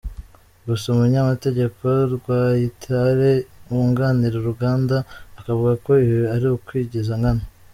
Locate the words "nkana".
7.19-7.43